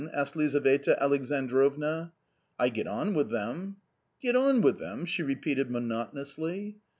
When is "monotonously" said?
5.69-6.77